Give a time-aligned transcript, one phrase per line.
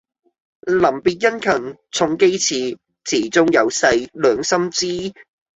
[0.65, 5.13] 臨別殷勤重寄詞，詞中有誓兩心知。